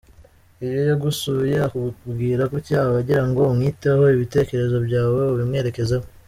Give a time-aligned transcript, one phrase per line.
[0.65, 6.05] Iyo yagusuye akakubwira gutya aba agira ngo umwiteho, ibitekerezo byawe ubimwerekezeho.